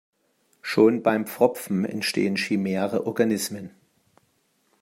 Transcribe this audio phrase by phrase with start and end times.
[0.63, 3.69] Schon beim Pfropfen entstehen chimäre Organismen.